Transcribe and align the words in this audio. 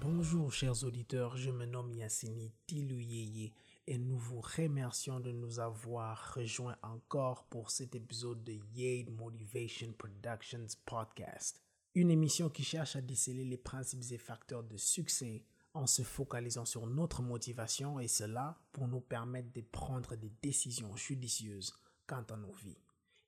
Bonjour 0.00 0.52
chers 0.52 0.84
auditeurs, 0.84 1.36
je 1.36 1.50
me 1.50 1.66
nomme 1.66 1.92
Yassini 1.92 2.52
Tilouyeye 2.68 3.52
et 3.88 3.98
nous 3.98 4.16
vous 4.16 4.40
remercions 4.40 5.18
de 5.18 5.32
nous 5.32 5.58
avoir 5.58 6.34
rejoints 6.34 6.76
encore 6.82 7.44
pour 7.46 7.72
cet 7.72 7.96
épisode 7.96 8.44
de 8.44 8.60
Yade 8.72 9.10
Motivation 9.10 9.92
Productions 9.98 10.78
Podcast. 10.86 11.60
Une 11.96 12.12
émission 12.12 12.48
qui 12.50 12.62
cherche 12.62 12.94
à 12.94 13.00
déceler 13.00 13.44
les 13.44 13.58
principes 13.58 14.12
et 14.12 14.18
facteurs 14.18 14.62
de 14.62 14.76
succès 14.76 15.44
en 15.74 15.86
se 15.86 16.02
focalisant 16.02 16.64
sur 16.64 16.86
notre 16.86 17.22
motivation 17.22 17.98
et 18.00 18.08
cela 18.08 18.58
pour 18.72 18.88
nous 18.88 19.00
permettre 19.00 19.52
de 19.52 19.60
prendre 19.60 20.16
des 20.16 20.32
décisions 20.42 20.96
judicieuses 20.96 21.74
quant 22.06 22.24
à 22.30 22.36
nos 22.36 22.52
vies. 22.52 22.78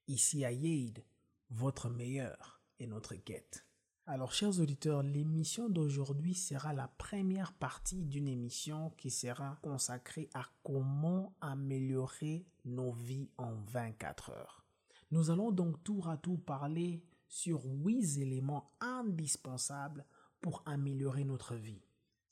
Ici 0.08 0.44
à 0.44 0.52
Yade, 0.52 1.04
votre 1.50 1.88
meilleur 1.88 2.60
est 2.78 2.86
notre 2.86 3.14
quête. 3.16 3.66
Alors, 4.08 4.32
chers 4.32 4.60
auditeurs, 4.60 5.02
l'émission 5.02 5.68
d'aujourd'hui 5.68 6.34
sera 6.34 6.72
la 6.72 6.86
première 6.86 7.52
partie 7.52 8.04
d'une 8.04 8.28
émission 8.28 8.90
qui 8.90 9.10
sera 9.10 9.58
consacrée 9.62 10.30
à 10.32 10.44
comment 10.62 11.34
améliorer 11.40 12.46
nos 12.64 12.92
vies 12.92 13.30
en 13.36 13.54
24 13.54 14.30
heures. 14.30 14.64
Nous 15.10 15.30
allons 15.30 15.50
donc 15.50 15.82
tour 15.82 16.08
à 16.08 16.16
tour 16.16 16.40
parler 16.40 17.02
sur 17.26 17.64
huit 17.64 18.18
éléments 18.18 18.70
indispensables 18.80 20.06
pour 20.40 20.62
améliorer 20.66 21.24
notre 21.24 21.56
vie. 21.56 21.82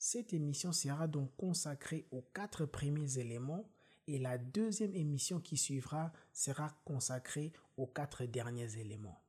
Cette 0.07 0.33
émission 0.33 0.71
sera 0.71 1.07
donc 1.07 1.35
consacrée 1.35 2.07
aux 2.11 2.21
quatre 2.21 2.67
premiers 2.67 3.17
éléments 3.17 3.67
et 4.05 4.19
la 4.19 4.37
deuxième 4.37 4.93
émission 4.93 5.39
qui 5.39 5.57
suivra 5.57 6.13
sera 6.31 6.69
consacrée 6.85 7.53
aux 7.75 7.87
quatre 7.87 8.23
derniers 8.25 8.77
éléments. 8.77 9.19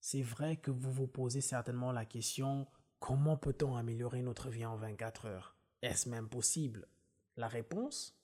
C'est 0.00 0.22
vrai 0.22 0.56
que 0.56 0.72
vous 0.72 0.90
vous 0.90 1.06
posez 1.06 1.40
certainement 1.40 1.92
la 1.92 2.04
question 2.04 2.66
comment 2.98 3.36
peut-on 3.36 3.76
améliorer 3.76 4.22
notre 4.22 4.50
vie 4.50 4.66
en 4.66 4.76
24 4.76 5.26
heures? 5.26 5.56
Est-ce 5.82 6.08
même 6.08 6.28
possible? 6.28 6.88
La 7.36 7.46
réponse, 7.46 8.20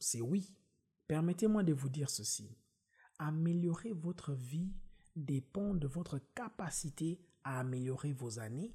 c'est 0.00 0.20
oui. 0.20 0.52
Permettez-moi 1.06 1.62
de 1.62 1.72
vous 1.72 1.90
dire 1.90 2.10
ceci. 2.10 2.58
Améliorer 3.20 3.92
votre 3.92 4.32
vie 4.32 4.72
dépend 5.14 5.74
de 5.74 5.86
votre 5.86 6.18
capacité 6.34 7.20
à 7.44 7.60
améliorer 7.60 8.12
vos 8.12 8.40
années, 8.40 8.74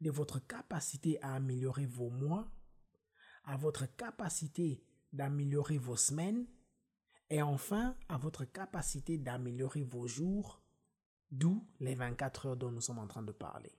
de 0.00 0.10
votre 0.10 0.38
capacité 0.38 1.20
à 1.22 1.34
améliorer 1.34 1.86
vos 1.86 2.10
mois, 2.10 2.50
à 3.44 3.56
votre 3.56 3.86
capacité 3.96 4.82
d'améliorer 5.12 5.78
vos 5.78 5.96
semaines 5.96 6.46
et 7.28 7.42
enfin 7.42 7.96
à 8.08 8.18
votre 8.18 8.44
capacité 8.44 9.18
d'améliorer 9.18 9.84
vos 9.84 10.06
jours, 10.06 10.62
d'où 11.30 11.66
les 11.78 11.94
24 11.94 12.46
heures 12.46 12.56
dont 12.56 12.70
nous 12.70 12.80
sommes 12.80 12.98
en 12.98 13.06
train 13.06 13.22
de 13.22 13.32
parler. 13.32 13.72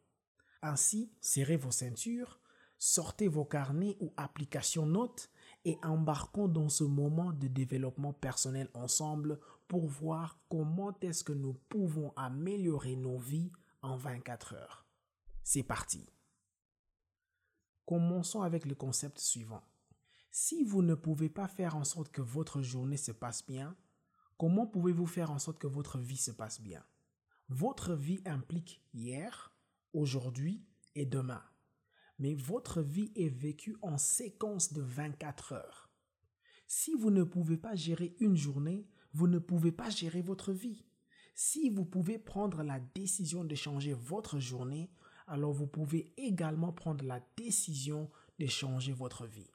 Ainsi, 0.61 1.11
serrez 1.19 1.58
vos 1.58 1.72
ceintures, 1.72 2.39
sortez 2.77 3.27
vos 3.27 3.45
carnets 3.45 3.97
ou 3.99 4.14
applications 4.16 4.86
notes 4.86 5.30
et 5.66 5.77
embarquons 5.83 6.47
dans 6.47 6.69
ce 6.69 6.83
moment 6.83 7.33
de 7.33 7.47
développement 7.47 8.14
personnel 8.14 8.69
ensemble 8.73 9.39
pour 9.67 9.88
voir 9.88 10.39
comment 10.49 10.97
est-ce 11.02 11.23
que 11.23 11.33
nous 11.33 11.53
pouvons 11.53 12.14
améliorer 12.16 12.95
nos 12.95 13.17
vies 13.17 13.52
en 13.81 13.95
24 13.95 14.53
heures. 14.55 14.81
C'est 15.44 15.64
parti. 15.64 16.08
Commençons 17.86 18.42
avec 18.42 18.66
le 18.66 18.76
concept 18.76 19.20
suivant. 19.20 19.64
Si 20.30 20.64
vous 20.64 20.82
ne 20.82 20.95
pouvez 20.95 21.30
pas 21.30 21.48
faire 21.48 21.76
en 21.76 21.83
sorte 21.83 22.11
que 22.11 22.21
votre 22.21 22.61
journée 22.61 22.98
se 22.98 23.11
passe 23.11 23.45
bien, 23.45 23.76
comment 24.38 24.67
pouvez-vous 24.67 25.08
faire 25.08 25.32
en 25.32 25.39
sorte 25.39 25.60
que 25.60 25.67
votre 25.67 25.98
vie 25.98 26.17
se 26.17 26.32
passe 26.32 26.61
bien? 26.61 26.86
Votre 27.49 27.95
vie 27.95 28.21
implique 28.26 28.82
hier, 28.93 29.54
aujourd'hui 29.93 30.64
et 30.95 31.05
demain. 31.05 31.43
Mais 32.20 32.33
votre 32.33 32.82
vie 32.82 33.11
est 33.16 33.30
vécue 33.30 33.76
en 33.82 33.98
séquence 33.98 34.71
de 34.71 34.82
24 34.82 35.54
heures. 35.54 35.89
Si 36.67 36.93
vous 36.93 37.11
ne 37.11 37.23
pouvez 37.23 37.58
pas 37.58 37.76
gérer 37.76 38.16
une 38.20 38.37
journée, 38.37 38.87
vous 39.14 39.27
ne 39.27 39.39
pouvez 39.39 39.73
pas 39.73 39.89
gérer 39.89 40.21
votre 40.21 40.54
vie. 40.54 40.86
Si 41.36 41.70
vous 41.70 41.83
pouvez 41.83 42.20
prendre 42.20 42.64
la 42.64 42.80
décision 42.80 43.43
de 43.43 43.55
changer 43.55 43.93
votre 43.93 44.39
journée, 44.39 44.92
alors 45.31 45.53
vous 45.53 45.65
pouvez 45.65 46.14
également 46.17 46.73
prendre 46.73 47.05
la 47.05 47.21
décision 47.37 48.09
de 48.37 48.47
changer 48.47 48.92
votre 48.92 49.25
vie. 49.25 49.49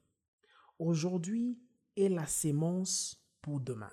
Aujourd'hui 0.78 1.60
est 1.96 2.08
la 2.08 2.26
sémence 2.26 3.22
pour 3.42 3.60
demain. 3.60 3.92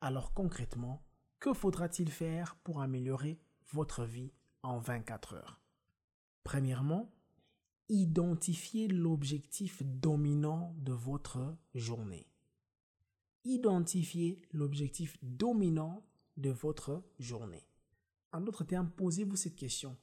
Alors 0.00 0.32
concrètement, 0.32 1.04
que 1.38 1.52
faudra-t-il 1.52 2.10
faire 2.10 2.56
pour 2.64 2.80
améliorer 2.80 3.38
votre 3.72 4.04
vie 4.06 4.32
en 4.62 4.78
24 4.78 5.34
heures? 5.34 5.60
Premièrement, 6.44 7.12
identifiez 7.90 8.88
l'objectif 8.88 9.82
dominant 9.82 10.74
de 10.78 10.92
votre 10.94 11.58
journée. 11.74 12.26
Identifiez 13.44 14.40
l'objectif 14.52 15.18
dominant 15.22 16.06
de 16.38 16.48
votre 16.48 17.04
journée. 17.18 17.66
En 18.32 18.40
d'autres 18.40 18.64
termes, 18.64 18.90
posez-vous 18.90 19.36
cette 19.36 19.56
question. 19.56 19.98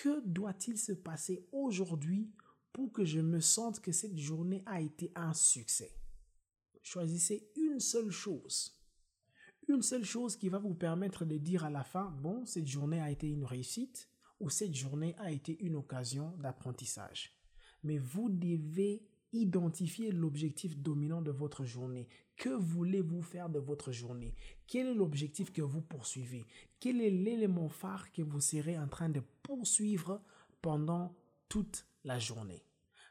Que 0.00 0.24
doit-il 0.24 0.78
se 0.78 0.92
passer 0.92 1.44
aujourd'hui 1.50 2.30
pour 2.72 2.92
que 2.92 3.04
je 3.04 3.18
me 3.18 3.40
sente 3.40 3.80
que 3.80 3.90
cette 3.90 4.16
journée 4.16 4.62
a 4.64 4.80
été 4.80 5.10
un 5.16 5.34
succès? 5.34 5.90
Choisissez 6.84 7.50
une 7.56 7.80
seule 7.80 8.12
chose. 8.12 8.78
Une 9.66 9.82
seule 9.82 10.04
chose 10.04 10.36
qui 10.36 10.50
va 10.50 10.60
vous 10.60 10.74
permettre 10.74 11.24
de 11.24 11.36
dire 11.36 11.64
à 11.64 11.70
la 11.70 11.82
fin, 11.82 12.16
bon, 12.22 12.46
cette 12.46 12.68
journée 12.68 13.00
a 13.00 13.10
été 13.10 13.26
une 13.26 13.44
réussite 13.44 14.08
ou 14.38 14.50
cette 14.50 14.76
journée 14.76 15.16
a 15.18 15.32
été 15.32 15.60
une 15.64 15.74
occasion 15.74 16.30
d'apprentissage. 16.36 17.36
Mais 17.82 17.98
vous 17.98 18.28
devez 18.30 19.04
identifier 19.32 20.10
l'objectif 20.10 20.76
dominant 20.76 21.22
de 21.22 21.30
votre 21.30 21.64
journée. 21.64 22.08
Que 22.36 22.50
voulez-vous 22.50 23.22
faire 23.22 23.48
de 23.48 23.58
votre 23.58 23.92
journée? 23.92 24.34
Quel 24.66 24.86
est 24.86 24.94
l'objectif 24.94 25.52
que 25.52 25.62
vous 25.62 25.82
poursuivez? 25.82 26.44
Quel 26.80 27.00
est 27.00 27.10
l'élément 27.10 27.68
phare 27.68 28.10
que 28.12 28.22
vous 28.22 28.40
serez 28.40 28.78
en 28.78 28.88
train 28.88 29.08
de 29.08 29.22
poursuivre 29.42 30.22
pendant 30.62 31.14
toute 31.48 31.86
la 32.04 32.18
journée? 32.18 32.64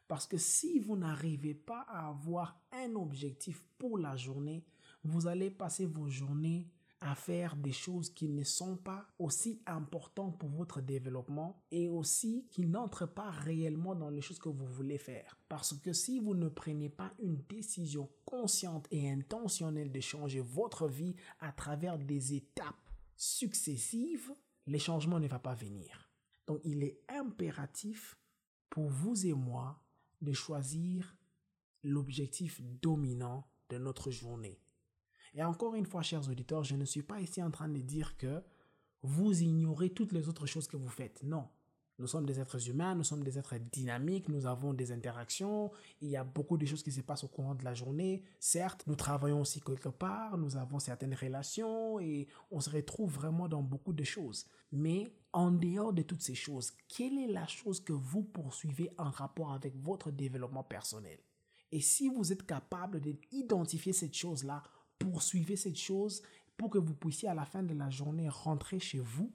Parce 0.07 0.25
que 0.25 0.37
si 0.37 0.79
vous 0.79 0.95
n'arrivez 0.95 1.53
pas 1.53 1.81
à 1.89 2.07
avoir 2.07 2.61
un 2.71 2.95
objectif 2.95 3.63
pour 3.77 3.97
la 3.97 4.15
journée, 4.15 4.63
vous 5.03 5.27
allez 5.27 5.51
passer 5.51 5.85
vos 5.85 6.07
journées 6.07 6.67
à 7.01 7.13
faire 7.15 7.55
des 7.55 7.71
choses 7.71 8.09
qui 8.09 8.27
ne 8.27 8.43
sont 8.43 8.75
pas 8.75 9.07
aussi 9.19 9.61
importantes 9.65 10.37
pour 10.39 10.49
votre 10.49 10.81
développement 10.81 11.61
et 11.71 11.87
aussi 11.87 12.47
qui 12.49 12.65
n'entrent 12.65 13.05
pas 13.05 13.29
réellement 13.29 13.93
dans 13.93 14.09
les 14.09 14.21
choses 14.21 14.39
que 14.39 14.49
vous 14.49 14.65
voulez 14.65 14.97
faire. 14.97 15.37
Parce 15.47 15.73
que 15.73 15.93
si 15.93 16.19
vous 16.19 16.33
ne 16.33 16.49
prenez 16.49 16.89
pas 16.89 17.13
une 17.19 17.37
décision 17.47 18.09
consciente 18.25 18.87
et 18.91 19.09
intentionnelle 19.09 19.91
de 19.91 19.99
changer 19.99 20.41
votre 20.41 20.87
vie 20.87 21.15
à 21.39 21.51
travers 21.51 21.99
des 21.99 22.33
étapes 22.33 22.89
successives, 23.15 24.33
les 24.65 24.79
changements 24.79 25.19
ne 25.19 25.27
vont 25.27 25.39
pas 25.39 25.53
venir. 25.55 26.09
Donc 26.47 26.59
il 26.63 26.83
est 26.83 26.99
impératif 27.09 28.17
pour 28.69 28.89
vous 28.89 29.25
et 29.25 29.33
moi 29.33 29.83
de 30.21 30.33
choisir 30.33 31.15
l'objectif 31.83 32.61
dominant 32.81 33.47
de 33.69 33.77
notre 33.77 34.11
journée. 34.11 34.59
Et 35.37 35.43
encore 35.43 35.75
une 35.75 35.85
fois, 35.85 36.01
chers 36.01 36.27
auditeurs, 36.27 36.63
je 36.63 36.75
ne 36.75 36.83
suis 36.83 37.03
pas 37.03 37.21
ici 37.21 37.43
en 37.43 37.51
train 37.51 37.69
de 37.69 37.79
dire 37.79 38.17
que 38.17 38.41
vous 39.03 39.43
ignorez 39.43 39.91
toutes 39.91 40.11
les 40.11 40.27
autres 40.27 40.47
choses 40.47 40.67
que 40.67 40.77
vous 40.77 40.89
faites. 40.89 41.21
Non. 41.21 41.47
Nous 41.99 42.07
sommes 42.07 42.25
des 42.25 42.39
êtres 42.39 42.69
humains, 42.69 42.95
nous 42.95 43.03
sommes 43.03 43.23
des 43.23 43.37
êtres 43.37 43.55
dynamiques, 43.71 44.29
nous 44.29 44.47
avons 44.47 44.73
des 44.73 44.91
interactions, 44.91 45.71
il 46.01 46.09
y 46.09 46.17
a 46.17 46.23
beaucoup 46.23 46.57
de 46.57 46.65
choses 46.65 46.83
qui 46.83 46.91
se 46.91 47.01
passent 47.01 47.23
au 47.23 47.27
courant 47.27 47.55
de 47.55 47.63
la 47.63 47.73
journée. 47.75 48.23
Certes, 48.39 48.83
nous 48.87 48.95
travaillons 48.95 49.41
aussi 49.41 49.61
quelque 49.61 49.89
part, 49.89 50.37
nous 50.37 50.57
avons 50.57 50.79
certaines 50.79 51.15
relations 51.15 51.99
et 51.99 52.27
on 52.51 52.59
se 52.59 52.69
retrouve 52.69 53.13
vraiment 53.13 53.47
dans 53.47 53.63
beaucoup 53.63 53.93
de 53.93 54.03
choses. 54.03 54.45
Mais 54.71 55.07
en 55.33 55.51
dehors 55.51 55.93
de 55.93 56.03
toutes 56.03 56.21
ces 56.21 56.35
choses, 56.35 56.71
quelle 56.87 57.17
est 57.17 57.31
la 57.31 57.47
chose 57.47 57.79
que 57.79 57.93
vous 57.93 58.23
poursuivez 58.23 58.91
en 58.97 59.09
rapport 59.09 59.53
avec 59.53 59.75
votre 59.75 60.11
développement 60.11 60.63
personnel? 60.63 61.19
Et 61.71 61.81
si 61.81 62.09
vous 62.09 62.31
êtes 62.31 62.45
capable 62.45 63.01
d'identifier 63.01 63.91
cette 63.91 64.15
chose-là, 64.15 64.63
poursuivez 64.99 65.55
cette 65.55 65.77
chose 65.77 66.21
pour 66.57 66.69
que 66.69 66.77
vous 66.77 66.95
puissiez 66.95 67.29
à 67.29 67.33
la 67.33 67.45
fin 67.45 67.63
de 67.63 67.73
la 67.73 67.89
journée 67.89 68.29
rentrer 68.29 68.79
chez 68.79 68.99
vous 68.99 69.31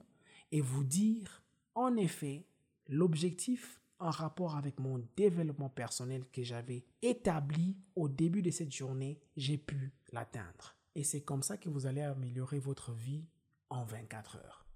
et 0.51 0.61
vous 0.61 0.83
dire, 0.83 1.43
en 1.75 1.95
effet, 1.95 2.45
l'objectif 2.87 3.81
en 3.99 4.09
rapport 4.09 4.57
avec 4.57 4.79
mon 4.79 5.01
développement 5.15 5.69
personnel 5.69 6.25
que 6.31 6.43
j'avais 6.43 6.85
établi 7.01 7.77
au 7.95 8.09
début 8.09 8.41
de 8.41 8.51
cette 8.51 8.73
journée, 8.73 9.19
j'ai 9.37 9.57
pu 9.57 9.93
l'atteindre. 10.11 10.75
Et 10.95 11.03
c'est 11.03 11.21
comme 11.21 11.41
ça 11.41 11.57
que 11.57 11.69
vous 11.69 11.85
allez 11.85 12.01
améliorer 12.01 12.59
votre 12.59 12.91
vie 12.91 13.25
en 13.69 13.83
24 13.83 14.35
heures. 14.37 14.67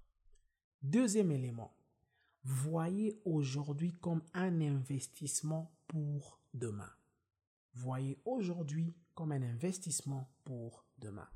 Deuxième 0.82 1.30
élément, 1.30 1.76
voyez 2.42 3.20
aujourd'hui 3.24 3.92
comme 3.92 4.22
un 4.32 4.60
investissement 4.60 5.70
pour 5.86 6.40
demain. 6.54 6.90
Voyez 7.74 8.18
aujourd'hui 8.24 8.94
comme 9.18 9.32
un 9.32 9.42
investissement 9.42 10.30
pour 10.44 10.86
demain. 10.98 11.28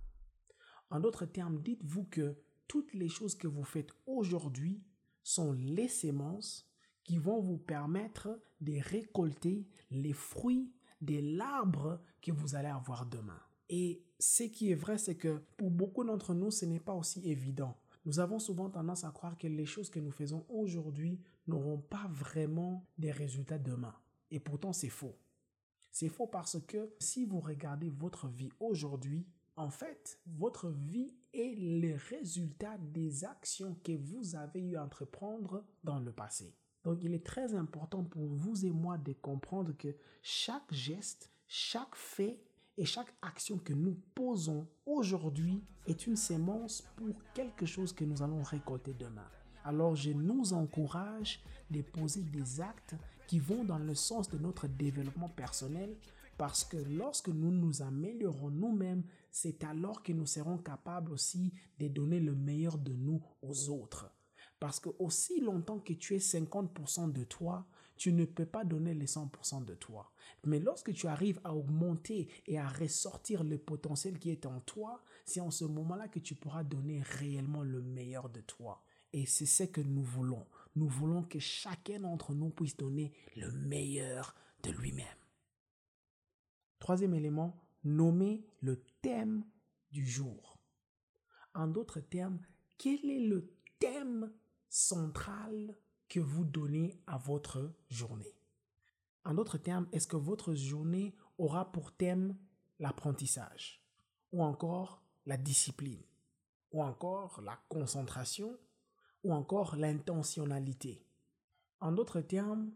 En 0.91 1.01
d'autres 1.01 1.27
termes, 1.27 1.61
dites-vous 1.61 2.05
que 2.05 2.37
toutes 2.69 2.95
les 2.95 3.09
choses 3.09 3.35
que 3.35 3.49
vous 3.49 3.65
faites 3.65 3.91
aujourd'hui 4.07 4.85
sont 5.25 5.51
les 5.51 5.89
semences 5.89 6.71
qui 7.03 7.19
vont 7.19 7.41
vous 7.41 7.59
permettre 7.59 8.41
de 8.61 8.75
récolter 8.81 9.67
les 9.91 10.13
fruits 10.13 10.73
de 11.01 11.19
l'arbre 11.37 12.01
que 12.21 12.31
vous 12.31 12.55
allez 12.55 12.69
avoir 12.69 13.05
demain. 13.05 13.41
Et 13.69 14.05
ce 14.21 14.45
qui 14.45 14.71
est 14.71 14.77
vrai, 14.77 14.97
c'est 14.97 15.17
que 15.17 15.43
pour 15.57 15.73
beaucoup 15.73 16.05
d'entre 16.05 16.35
nous, 16.35 16.53
ce 16.53 16.65
n'est 16.65 16.79
pas 16.79 16.95
aussi 16.95 17.29
évident. 17.29 17.77
Nous 18.05 18.21
avons 18.21 18.39
souvent 18.39 18.71
tendance 18.71 19.03
à 19.03 19.11
croire 19.11 19.37
que 19.37 19.49
les 19.49 19.67
choses 19.67 19.91
que 19.91 19.99
nous 19.99 20.13
faisons 20.13 20.47
aujourd'hui 20.49 21.21
n'auront 21.49 21.81
pas 21.81 22.07
vraiment 22.13 22.87
des 22.97 23.11
résultats 23.11 23.59
demain. 23.59 23.97
Et 24.31 24.39
pourtant, 24.39 24.73
c'est 24.73 24.89
faux. 24.89 25.19
C'est 25.93 26.09
faux 26.09 26.27
parce 26.27 26.59
que 26.67 26.91
si 26.99 27.27
vous 27.27 27.41
regardez 27.41 27.91
votre 27.91 28.27
vie 28.27 28.51
aujourd'hui, 28.61 29.27
en 29.57 29.69
fait, 29.69 30.19
votre 30.27 30.71
vie 30.71 31.15
est 31.35 31.55
le 31.59 31.97
résultat 32.09 32.79
des 32.79 33.25
actions 33.25 33.77
que 33.85 33.93
vous 33.93 34.35
avez 34.35 34.61
eu 34.61 34.77
à 34.77 34.85
entreprendre 34.85 35.65
dans 35.85 36.01
le 36.01 36.11
passé. 36.11 36.57
Donc, 36.85 37.05
il 37.05 37.13
est 37.13 37.25
très 37.25 37.55
important 37.55 38.03
pour 38.03 38.27
vous 38.27 38.65
et 38.65 38.71
moi 38.71 38.97
de 38.97 39.13
comprendre 39.13 39.73
que 39.77 39.95
chaque 40.23 40.73
geste, 40.73 41.31
chaque 41.47 41.95
fait 41.95 42.41
et 42.79 42.87
chaque 42.87 43.15
action 43.21 43.59
que 43.59 43.75
nous 43.75 43.95
posons 44.15 44.67
aujourd'hui 44.87 45.63
est 45.87 46.07
une 46.07 46.17
sémence 46.17 46.83
pour 46.97 47.15
quelque 47.35 47.67
chose 47.67 47.93
que 47.93 48.05
nous 48.05 48.23
allons 48.23 48.43
récolter 48.43 48.95
demain. 48.95 49.29
Alors 49.65 49.95
je 49.95 50.11
nous 50.11 50.53
encourage 50.53 51.41
de 51.71 51.83
poser 51.83 52.23
des 52.23 52.61
actes 52.61 52.95
qui 53.27 53.39
vont 53.39 53.65
dans 53.65 53.79
le 53.79 53.95
sens 53.95 54.29
de 54.29 54.39
notre 54.39 54.67
développement 54.67 55.29
personnel 55.29 55.97
parce 56.37 56.65
que 56.65 56.77
lorsque 56.77 57.29
nous 57.29 57.53
nous 57.53 57.83
améliorons 57.83 58.51
nous-mêmes, 58.51 59.05
c'est 59.31 59.63
alors 59.65 60.03
que 60.03 60.13
nous 60.13 60.27
serons 60.27 60.59
capables 60.59 61.13
aussi 61.13 61.53
de 61.79 61.89
donner 61.89 62.21
le 62.21 62.35
meilleur 62.35 62.79
de 62.79 62.93
nous 62.93 63.23
aux 63.43 63.71
autres. 63.71 64.11
Parce 64.59 64.81
que 64.81 64.91
aussi 64.99 65.41
longtemps 65.41 65.79
que 65.79 65.93
tu 65.93 66.15
es 66.15 66.19
50% 66.19 67.13
de 67.13 67.25
toi, 67.25 67.67
tu 67.97 68.13
ne 68.13 68.25
peux 68.25 68.47
pas 68.47 68.65
donner 68.65 68.95
les 68.95 69.07
100% 69.07 69.65
de 69.65 69.75
toi. 69.75 70.11
Mais 70.45 70.59
lorsque 70.59 70.93
tu 70.93 71.07
arrives 71.07 71.41
à 71.45 71.55
augmenter 71.55 72.29
et 72.47 72.59
à 72.59 72.67
ressortir 72.67 73.45
le 73.45 73.59
potentiel 73.59 74.19
qui 74.19 74.31
est 74.31 74.47
en 74.47 74.61
toi, 74.61 75.01
c'est 75.25 75.41
en 75.41 75.51
ce 75.51 75.65
moment-là 75.65 76.09
que 76.09 76.19
tu 76.19 76.35
pourras 76.35 76.65
donner 76.65 77.03
réellement 77.03 77.63
le 77.63 77.81
meilleur 77.81 78.29
de 78.29 78.41
toi. 78.41 78.83
Et 79.13 79.27
c'est 79.27 79.47
ce 79.47 79.65
que 79.65 79.81
nous 79.81 80.03
voulons. 80.03 80.47
Nous 80.75 80.89
voulons 80.89 81.23
que 81.23 81.39
chacun 81.39 82.01
d'entre 82.01 82.35
nous 82.35 82.51
puisse 82.51 82.77
donner 82.77 83.13
le 83.37 83.51
meilleur 83.53 84.35
de 84.63 84.71
lui-même. 84.71 85.07
Troisième 86.79 87.15
élément, 87.15 87.61
nommer 87.85 88.45
le 88.61 88.83
thème 89.03 89.45
du 89.91 90.07
jour. 90.07 90.59
En 91.55 91.69
d'autres 91.69 92.01
termes, 92.01 92.41
quel 92.79 93.09
est 93.11 93.27
le 93.27 93.53
thème 93.79 94.33
central 94.69 95.77
que 96.09 96.21
vous 96.21 96.45
donnez 96.45 96.99
à 97.07 97.19
votre 97.19 97.75
journée? 97.91 98.35
En 99.25 99.35
d'autres 99.35 99.59
termes, 99.59 99.87
est-ce 99.93 100.07
que 100.07 100.17
votre 100.17 100.55
journée 100.55 101.15
aura 101.39 101.71
pour 101.71 101.93
thème 101.93 102.37
l'apprentissage 102.79 103.85
ou 104.33 104.43
encore 104.43 105.03
la 105.27 105.37
discipline 105.37 106.03
ou 106.73 106.83
encore 106.83 107.41
la 107.43 107.61
concentration 107.69 108.59
ou 109.25 109.33
encore 109.33 109.77
l'intentionnalité. 109.77 111.05
En 111.81 111.93
d'autres 111.93 112.21
termes, 112.21 112.73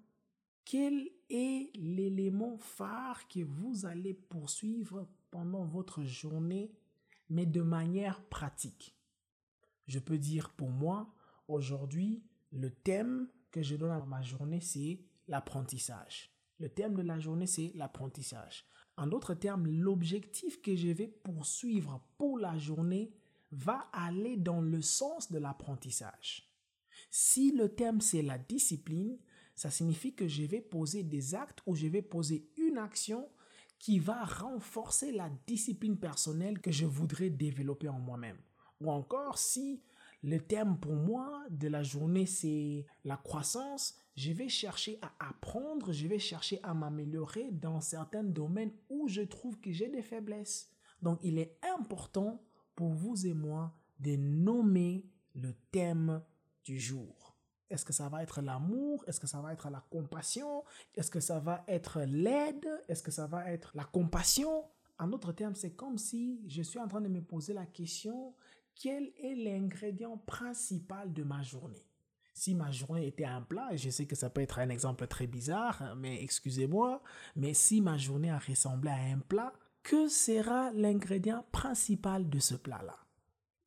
quel 0.65 1.09
est 1.31 1.71
l'élément 1.77 2.59
phare 2.59 3.29
que 3.29 3.41
vous 3.45 3.87
allez 3.87 4.15
poursuivre 4.15 5.09
pendant 5.31 5.65
votre 5.65 6.03
journée, 6.03 6.73
mais 7.29 7.47
de 7.47 7.63
manière 7.63 8.23
pratique? 8.25 8.97
Je 9.87 9.99
peux 9.99 10.19
dire 10.19 10.51
pour 10.51 10.71
moi, 10.71 11.15
aujourd'hui, 11.47 12.25
le 12.51 12.71
thème 12.71 13.29
que 13.51 13.63
je 13.63 13.77
donne 13.77 13.93
à 13.93 14.05
ma 14.05 14.23
journée, 14.23 14.61
c'est 14.61 15.01
l'apprentissage. 15.29 16.33
Le 16.59 16.69
thème 16.69 16.95
de 16.95 17.03
la 17.03 17.19
journée, 17.19 17.47
c'est 17.47 17.73
l'apprentissage. 17.75 18.65
En 18.97 19.07
d'autres 19.07 19.35
termes, 19.35 19.67
l'objectif 19.67 20.61
que 20.63 20.75
je 20.75 20.89
vais 20.89 21.09
poursuivre 21.09 22.03
pour 22.17 22.39
la 22.39 22.57
journée, 22.59 23.13
va 23.53 23.89
aller 23.93 24.37
dans 24.37 24.61
le 24.61 24.83
sens 24.83 25.31
de 25.31 25.39
l'apprentissage. 25.39 26.51
Si 27.11 27.53
le 27.53 27.69
thème 27.69 28.01
c'est 28.01 28.23
la 28.23 28.39
discipline, 28.39 29.19
ça 29.55 29.71
signifie 29.71 30.15
que 30.15 30.29
je 30.29 30.43
vais 30.43 30.61
poser 30.61 31.03
des 31.03 31.35
actes 31.35 31.61
ou 31.67 31.75
je 31.75 31.87
vais 31.87 32.03
poser 32.03 32.51
une 32.57 32.79
action 32.79 33.29
qui 33.79 33.99
va 33.99 34.25
renforcer 34.25 35.13
la 35.13 35.31
discipline 35.47 35.99
personnelle 35.99 36.61
que 36.61 36.71
je 36.71 36.87
voudrais 36.87 37.31
développer 37.31 37.89
en 37.89 37.99
moi-même. 37.99 38.39
Ou 38.81 38.91
encore, 38.91 39.39
si 39.39 39.83
le 40.23 40.41
thème 40.41 40.79
pour 40.79 40.95
moi 40.95 41.45
de 41.51 41.69
la 41.69 41.83
journée 41.83 42.27
c'est 42.27 42.87
la 43.05 43.17
croissance, 43.17 43.95
je 44.17 44.33
vais 44.33 44.49
chercher 44.49 44.99
à 45.03 45.29
apprendre, 45.29 45.93
je 45.93 46.07
vais 46.07 46.19
chercher 46.19 46.59
à 46.63 46.75
m'améliorer 46.75 47.51
dans 47.53 47.81
certains 47.81 48.25
domaines 48.25 48.73
où 48.89 49.09
je 49.09 49.23
trouve 49.23 49.61
que 49.61 49.73
j'ai 49.73 49.89
des 49.89 50.03
faiblesses. 50.03 50.71
Donc 51.03 51.19
il 51.23 51.39
est 51.39 51.59
important 51.75 52.43
pour 52.77 52.93
vous 52.93 53.27
et 53.27 53.35
moi 53.35 53.75
de 53.99 54.17
nommer 54.17 55.05
le 55.35 55.53
thème 55.73 56.23
du 56.63 56.79
jour. 56.79 57.35
Est-ce 57.69 57.85
que 57.85 57.93
ça 57.93 58.09
va 58.09 58.23
être 58.23 58.41
l'amour? 58.43 59.05
Est-ce 59.09 59.19
que 59.19 59.27
ça 59.27 59.41
va 59.41 59.53
être 59.53 59.69
la 59.71 59.85
compassion? 59.91 60.63
Est-ce 60.95 61.11
que 61.11 61.19
ça 61.19 61.41
va 61.41 61.65
être 61.67 62.03
l'aide? 62.03 62.69
Est-ce 62.89 63.03
que 63.03 63.11
ça 63.11 63.27
va 63.27 63.51
être 63.51 63.73
la 63.75 63.85
compassion? 63.85 64.65
En 64.99 65.09
d'autres 65.09 65.33
termes, 65.33 65.57
c'est 65.57 65.73
comme 65.73 65.99
si 65.99 66.45
je 66.49 66.63
suis 66.63 66.79
en 66.79 66.87
train 66.87 67.01
de 67.01 67.09
me 67.09 67.21
poser 67.21 67.53
la 67.53 67.67
question, 67.67 68.35
quel 68.75 69.13
est 69.19 69.35
l'ingrédient 69.35 70.17
principal 70.19 71.13
de 71.13 71.23
ma 71.23 71.43
journée? 71.43 71.85
Si 72.33 72.55
ma 72.55 72.71
journée 72.71 73.07
était 73.07 73.25
un 73.25 73.43
plat, 73.43 73.69
et 73.73 73.79
je 73.79 73.91
sais 73.91 74.07
que 74.07 74.15
ça 74.15 74.31
peut 74.31 74.43
être 74.43 74.59
un 74.59 74.69
exemple 74.69 75.07
très 75.07 75.27
bizarre, 75.27 75.97
mais 75.97 76.23
excusez-moi, 76.23 77.03
mais 77.35 77.55
si 77.55 77.81
ma 77.81 77.97
journée 77.97 78.31
a 78.31 78.39
ressemblé 78.39 78.91
à 78.91 78.97
un 78.97 79.19
plat, 79.19 79.53
que 79.87 80.09
sera 80.09 80.73
l'ingrédient 80.73 81.47
principal 81.53 82.29
de 82.29 82.41
ce 82.41 82.57
plat-là 82.57 82.99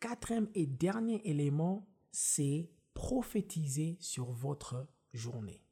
Quatrième 0.02 0.50
et 0.54 0.66
dernier 0.66 1.22
élément, 1.24 1.88
c'est 2.12 2.70
prophétiser 2.94 3.96
sur 4.02 4.30
votre 4.34 4.86
journée. 5.14 5.64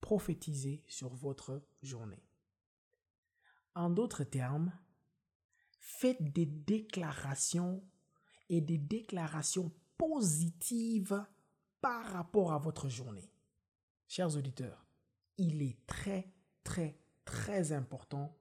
Prophétiser 0.00 0.82
sur 0.86 1.10
votre 1.14 1.62
journée. 1.82 2.24
En 3.74 3.90
d'autres 3.90 4.24
termes, 4.24 4.72
faites 5.78 6.32
des 6.32 6.46
déclarations 6.46 7.84
et 8.48 8.62
des 8.62 8.78
déclarations 8.78 9.70
positives 9.98 11.22
par 11.82 12.06
rapport 12.06 12.54
à 12.54 12.58
votre 12.58 12.88
journée. 12.88 13.30
Chers 14.08 14.38
auditeurs, 14.38 14.86
il 15.36 15.60
est 15.60 15.76
très, 15.86 16.32
très, 16.64 16.96
très 17.26 17.72
important 17.72 18.34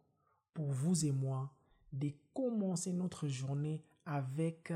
pour 0.53 0.71
vous 0.71 1.05
et 1.05 1.11
moi 1.11 1.53
de 1.93 2.11
commencer 2.33 2.93
notre 2.93 3.27
journée 3.27 3.83
avec 4.05 4.73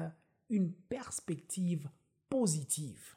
une 0.49 0.71
perspective 0.71 1.89
positive. 2.29 3.15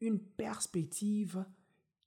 Une 0.00 0.18
perspective 0.18 1.44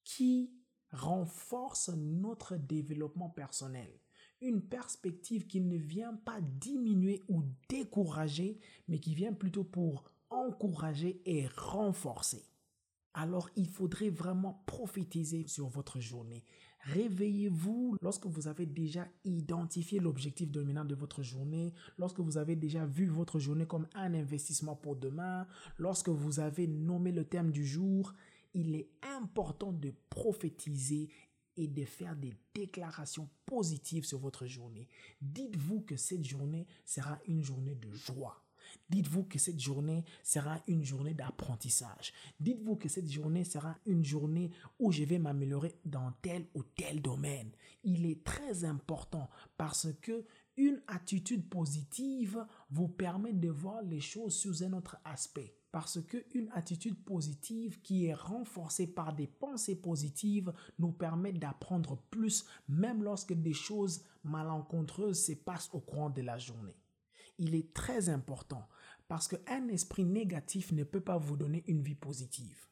qui 0.04 0.52
renforce 0.92 1.90
notre 1.90 2.56
développement 2.56 3.30
personnel. 3.30 3.90
Une 4.42 4.62
perspective 4.62 5.48
qui 5.48 5.62
ne 5.62 5.78
vient 5.78 6.14
pas 6.14 6.42
diminuer 6.42 7.22
ou 7.30 7.44
décourager, 7.70 8.60
mais 8.88 9.00
qui 9.00 9.16
vient 9.16 9.34
plutôt 9.34 9.64
pour 9.64 10.04
encourager 10.30 11.22
et 11.26 11.48
renforcer. 11.48 12.44
Alors 13.14 13.50
il 13.56 13.68
faudrait 13.68 14.10
vraiment 14.10 14.64
prophétiser 14.66 15.48
sur 15.48 15.68
votre 15.68 16.00
journée. 16.00 16.44
Réveillez-vous 16.84 17.98
lorsque 18.02 18.26
vous 18.26 18.48
avez 18.48 18.66
déjà 18.66 19.08
identifié 19.24 20.00
l'objectif 20.00 20.52
dominant 20.52 20.84
de 20.84 20.96
votre 20.96 21.24
journée, 21.24 21.74
lorsque 21.98 22.20
vous 22.20 22.38
avez 22.38 22.56
déjà 22.56 22.86
vu 22.86 23.08
votre 23.08 23.40
journée 23.40 23.66
comme 23.66 23.88
un 23.96 24.14
investissement 24.14 24.76
pour 24.76 24.96
demain, 24.96 25.48
lorsque 25.78 26.10
vous 26.10 26.40
avez 26.40 26.68
nommé 26.68 27.12
le 27.12 27.24
thème 27.26 27.52
du 27.52 27.66
jour. 27.66 28.14
Il 28.54 28.76
est 28.76 28.90
important 29.18 29.72
de 29.72 29.94
prophétiser 30.10 31.10
et 31.58 31.68
de 31.68 31.86
faire 31.86 32.16
des 32.16 32.34
déclarations 32.54 33.30
positives 33.46 34.06
sur 34.06 34.20
votre 34.20 34.46
journée. 34.46 34.88
Dites-vous 35.22 35.82
que 35.82 35.96
cette 35.96 36.26
journée 36.26 36.68
sera 36.86 37.20
une 37.28 37.44
journée 37.44 37.76
de 37.76 37.92
joie. 37.92 38.43
Dites-vous 38.90 39.24
que 39.24 39.40
cette 39.40 39.60
journée 39.60 40.04
sera 40.24 40.62
une 40.68 40.84
journée 40.84 41.14
d'apprentissage. 41.14 42.14
Dites-vous 42.40 42.76
que 42.76 42.90
cette 42.90 43.10
journée 43.10 43.44
sera 43.44 43.76
une 43.86 44.04
journée 44.04 44.52
où 44.80 44.92
je 44.92 45.04
vais 45.04 45.20
m'améliorer 45.20 45.76
dans 45.86 46.12
tel 46.22 46.46
ou 46.54 46.64
tel 46.64 47.02
domaine. 47.02 47.52
Il 47.84 48.06
est 48.06 48.24
très 48.24 48.66
important 48.66 49.30
parce 49.58 49.88
que 50.02 50.26
une 50.58 50.82
attitude 50.88 51.50
positive 51.50 52.46
vous 52.70 52.88
permet 52.88 53.34
de 53.34 53.50
voir 53.50 53.82
les 53.82 54.02
choses 54.02 54.36
sous 54.36 54.64
un 54.64 54.74
autre 54.74 54.98
aspect. 55.04 55.56
Parce 55.72 56.00
qu'une 56.04 56.50
attitude 56.54 57.04
positive 57.04 57.82
qui 57.82 58.06
est 58.06 58.14
renforcée 58.14 58.86
par 58.86 59.14
des 59.16 59.26
pensées 59.26 59.76
positives 59.76 60.54
nous 60.78 60.92
permet 60.92 61.34
d'apprendre 61.34 61.98
plus 62.12 62.46
même 62.70 63.02
lorsque 63.02 63.34
des 63.34 63.54
choses 63.54 64.04
malencontreuses 64.24 65.26
se 65.26 65.32
passent 65.32 65.72
au 65.74 65.80
courant 65.80 66.12
de 66.12 66.22
la 66.22 66.38
journée. 66.38 66.76
Il 67.38 67.56
est 67.56 67.74
très 67.74 68.10
important 68.10 68.68
parce 69.08 69.28
qu'un 69.28 69.68
esprit 69.68 70.06
négatif 70.06 70.72
ne 70.72 70.84
peut 70.84 71.02
pas 71.02 71.18
vous 71.18 71.38
donner 71.38 71.64
une 71.68 71.82
vie 71.82 71.96
positive. 71.96 72.68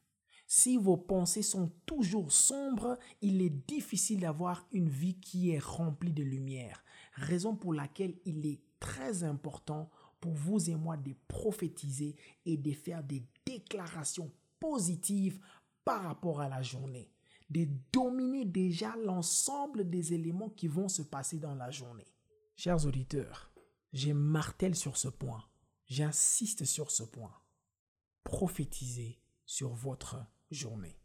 Si 0.48 0.76
vos 0.76 0.98
pensées 0.98 1.44
sont 1.44 1.72
toujours 1.86 2.32
sombres, 2.32 2.98
il 3.22 3.42
est 3.42 3.68
difficile 3.70 4.20
d'avoir 4.20 4.68
une 4.74 4.90
vie 4.90 5.20
qui 5.20 5.52
est 5.52 5.64
remplie 5.64 6.12
de 6.12 6.24
lumière, 6.24 6.84
raison 7.14 7.56
pour 7.56 7.74
laquelle 7.74 8.16
il 8.26 8.46
est 8.46 8.60
très 8.80 9.24
important 9.24 9.90
pour 10.20 10.34
vous 10.34 10.70
et 10.70 10.76
moi 10.76 10.98
de 10.98 11.14
prophétiser 11.28 12.16
et 12.46 12.58
de 12.58 12.72
faire 12.74 13.04
des 13.04 13.24
déclarations 13.46 14.32
positives 14.60 15.40
par 15.86 16.04
rapport 16.04 16.42
à 16.42 16.50
la 16.50 16.62
journée, 16.62 17.12
de 17.50 17.68
dominer 17.92 18.46
déjà 18.46 18.96
l'ensemble 18.98 19.90
des 19.90 20.14
éléments 20.14 20.50
qui 20.50 20.68
vont 20.68 20.90
se 20.90 21.02
passer 21.02 21.38
dans 21.38 21.56
la 21.56 21.72
journée. 21.72 22.08
Chers 22.56 22.86
auditeurs, 22.86 23.51
j'ai 23.94 24.14
martèle 24.14 24.76
sur 24.76 24.98
ce 24.98 25.08
point, 25.08 25.44
j'insiste 25.88 26.66
sur 26.66 26.92
ce 26.92 27.04
point. 27.04 27.34
Prophétisez 28.24 29.20
sur 29.46 29.74
votre 29.74 30.18
journée. 30.52 30.98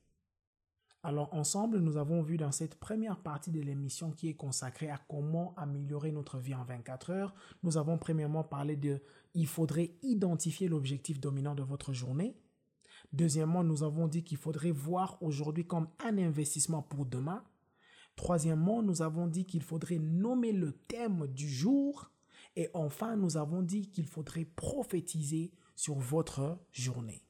Alors 1.03 1.33
ensemble, 1.33 1.79
nous 1.79 1.99
avons 1.99 2.21
vu 2.21 2.37
dans 2.37 2.51
cette 2.51 2.75
première 2.81 3.21
partie 3.21 3.53
de 3.53 3.61
l'émission 3.61 4.11
qui 4.11 4.29
est 4.29 4.35
consacrée 4.35 4.91
à 4.91 4.99
comment 5.09 5.55
améliorer 5.57 6.11
notre 6.11 6.39
vie 6.39 6.55
en 6.55 6.65
24 6.65 7.11
heures, 7.11 7.35
nous 7.63 7.77
avons 7.77 7.97
premièrement 7.97 8.43
parlé 8.43 8.75
de 8.75 9.01
il 9.35 9.47
faudrait 9.47 9.93
identifier 10.03 10.67
l'objectif 10.67 11.21
dominant 11.21 11.55
de 11.55 11.63
votre 11.63 11.93
journée. 11.93 12.37
Deuxièmement, 13.13 13.63
nous 13.63 13.85
avons 13.85 14.09
dit 14.09 14.25
qu'il 14.25 14.39
faudrait 14.39 14.73
voir 14.73 15.23
aujourd'hui 15.23 15.65
comme 15.65 15.89
un 16.05 16.19
investissement 16.19 16.83
pour 16.83 17.07
demain. 17.07 17.45
Troisièmement, 18.17 18.83
nous 18.83 19.01
avons 19.01 19.29
dit 19.29 19.45
qu'il 19.45 19.63
faudrait 19.63 19.99
nommer 19.99 20.51
le 20.51 20.73
thème 20.73 21.29
du 21.29 21.49
jour. 21.49 22.11
Et 22.57 22.71
enfin, 22.73 23.17
nous 23.17 23.37
avons 23.37 23.63
dit 23.63 23.91
qu'il 23.91 24.07
faudrait 24.07 24.47
prophétiser 24.47 25.53
sur 25.75 25.95
votre 25.95 26.59
journée. 26.73 27.23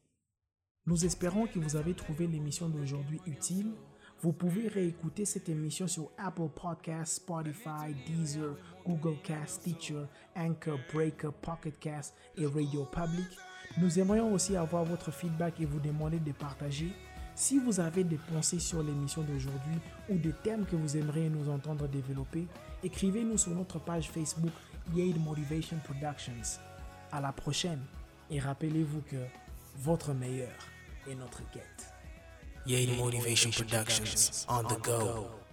Nous 0.86 1.04
espérons 1.04 1.48
que 1.48 1.58
vous 1.58 1.74
avez 1.74 1.94
trouvé 1.94 2.28
l'émission 2.28 2.68
d'aujourd'hui 2.68 3.20
utile. 3.26 3.72
Vous 4.20 4.32
pouvez 4.32 4.68
réécouter 4.68 5.24
cette 5.24 5.48
émission 5.48 5.88
sur 5.88 6.12
Apple 6.16 6.48
Podcasts, 6.54 7.16
Spotify, 7.16 7.92
Deezer, 8.06 8.56
Google 8.86 9.20
Cast, 9.22 9.62
Stitcher, 9.62 10.04
Anchor, 10.36 10.78
Breaker, 10.92 11.30
Pocket 11.42 11.78
Cast 11.80 12.14
et 12.36 12.46
Radio 12.46 12.84
Public. 12.84 13.26
Nous 13.78 13.98
aimerions 13.98 14.32
aussi 14.32 14.56
avoir 14.56 14.84
votre 14.84 15.10
feedback 15.10 15.60
et 15.60 15.66
vous 15.66 15.80
demander 15.80 16.20
de 16.20 16.32
partager. 16.32 16.92
Si 17.36 17.58
vous 17.58 17.80
avez 17.80 18.02
des 18.02 18.16
pensées 18.16 18.58
sur 18.58 18.82
l'émission 18.82 19.20
d'aujourd'hui 19.20 19.78
ou 20.08 20.16
des 20.16 20.32
thèmes 20.42 20.64
que 20.64 20.74
vous 20.74 20.96
aimeriez 20.96 21.28
nous 21.28 21.50
entendre 21.50 21.86
développer, 21.86 22.46
écrivez-nous 22.82 23.36
sur 23.36 23.52
notre 23.52 23.78
page 23.78 24.08
Facebook 24.08 24.50
Yale 24.94 25.20
Motivation 25.20 25.76
Productions. 25.84 26.58
À 27.12 27.20
la 27.20 27.32
prochaine 27.32 27.82
et 28.30 28.40
rappelez-vous 28.40 29.02
que 29.02 29.22
votre 29.76 30.14
meilleur 30.14 30.56
est 31.06 31.14
notre 31.14 31.42
quête. 31.50 31.92
Yale 32.64 32.96
Motivation 32.96 33.50
Productions 33.50 34.46
on 34.48 34.62
the 34.62 34.80
go. 34.82 35.45